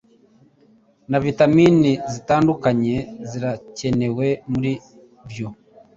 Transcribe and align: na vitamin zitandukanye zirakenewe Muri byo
na 1.09 1.17
vitamin 1.25 1.75
zitandukanye 2.13 2.95
zirakenewe 3.29 4.27
Muri 4.51 4.71
byo 5.29 5.47